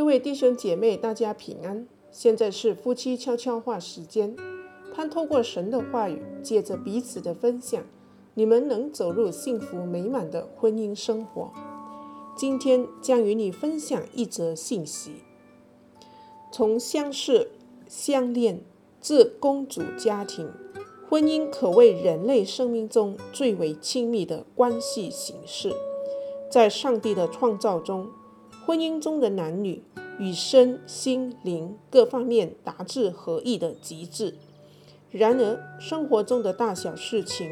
[0.00, 1.86] 各位弟兄姐妹，大家平安。
[2.10, 4.34] 现在是夫妻悄悄话时间，
[4.94, 7.84] 盼透过神的话语，借着彼此的分享，
[8.32, 11.52] 你们能走入幸福美满的婚姻生活。
[12.34, 15.16] 今天将与你分享一则信息：
[16.50, 17.50] 从相识、
[17.86, 18.62] 相恋
[19.02, 20.50] 至公主家庭，
[21.10, 25.74] 婚姻可谓人类生命中最为亲密的关系形式。
[26.50, 28.08] 在上帝的创造中，
[28.70, 29.82] 婚姻中的男女
[30.20, 34.36] 与身心灵各方面达至合一的极致。
[35.10, 37.50] 然而，生活中的大小事情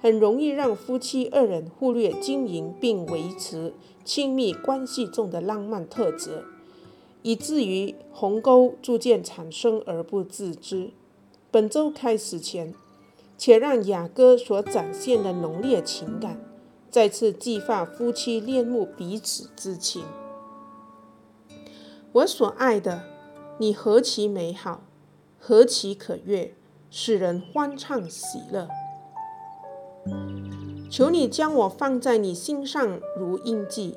[0.00, 3.74] 很容易让夫妻二人忽略经营并维持
[4.06, 6.42] 亲密关系中的浪漫特质，
[7.20, 10.92] 以至于鸿沟逐渐产生而不自知。
[11.50, 12.72] 本周开始前，
[13.36, 16.42] 且让雅歌所展现的浓烈情感
[16.88, 20.02] 再次激发夫妻恋慕彼此之情。
[22.14, 23.02] 我所爱的，
[23.58, 24.82] 你何其美好，
[25.40, 26.54] 何其可悦，
[26.88, 28.68] 使人欢畅喜乐。
[30.88, 33.96] 求你将我放在你心上如印记，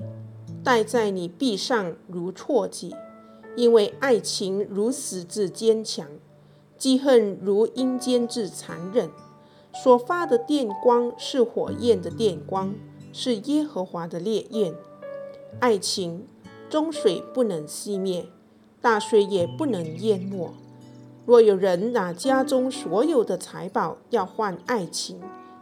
[0.63, 2.95] 戴在你臂上如戳记，
[3.55, 6.07] 因为爱情如死之坚强，
[6.79, 9.11] 嫉恨如阴间之残忍。
[9.71, 12.73] 所发的电光是火焰的电光，
[13.13, 14.73] 是耶和华的烈焰。
[15.59, 16.27] 爱情。
[16.69, 18.25] 中水不能熄灭，
[18.81, 20.53] 大水也不能淹没。
[21.25, 25.21] 若有人拿家中所有的财宝要换爱情，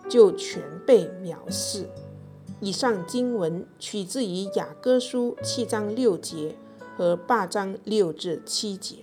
[0.09, 1.87] 就全被藐视。
[2.59, 6.55] 以上经文取自于雅歌书七章六节
[6.95, 8.97] 和八章六至七节。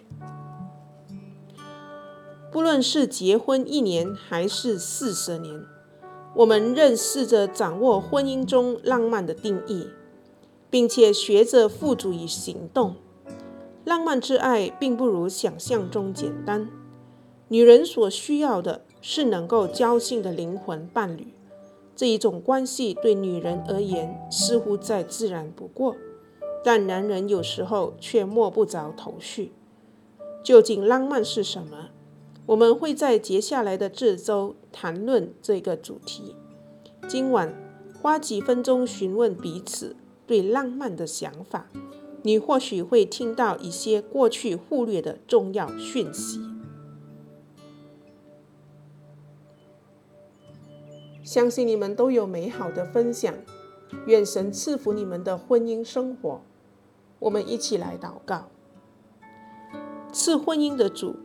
[2.50, 5.64] 不论是结婚一年还是四十年，
[6.34, 9.88] 我们仍试着掌握婚姻中浪漫的定义。
[10.72, 12.94] 并且学着付诸于行动。
[13.84, 16.71] 浪漫之爱并不如想象中简单。
[17.49, 21.34] 女人所需要的是能够交心的灵魂伴侣。
[21.94, 25.94] 这一种关系对女人而言似乎再自然不过，
[26.65, 29.53] 但男人有时候却摸不着头绪。
[30.43, 31.91] 究竟浪漫是什么？
[32.47, 36.34] 我们会在接下来的这周谈论这个主题。
[37.06, 37.55] 今晚
[38.00, 39.97] 花几分钟询问彼此。
[40.32, 41.66] 对浪漫的想法，
[42.22, 46.41] 你或许会听到一些过去忽略的重要讯息。
[51.22, 53.34] 相信你们都有美好的分享，
[54.06, 56.41] 愿神赐福你们的婚姻生活。
[57.19, 58.49] 我们一起来祷告：
[60.14, 61.16] 赐婚姻的主，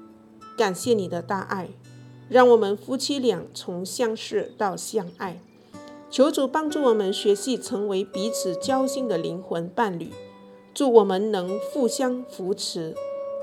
[0.58, 1.70] 感谢你的大爱，
[2.28, 5.40] 让我们夫妻俩从相识到相爱。
[6.10, 10.12] 求主帮助我们学习成为彼此交心的灵魂伴侣，
[10.74, 12.96] 祝我们能互相扶持、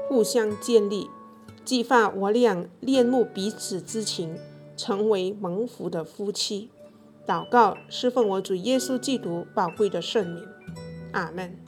[0.08, 1.08] 互相建立，
[1.64, 4.38] 激发我俩恋慕彼此之情，
[4.76, 6.70] 成为蒙福的夫妻。
[7.26, 10.46] 祷告，是奉我主耶稣基督宝贵的圣名，
[11.12, 11.63] 阿门。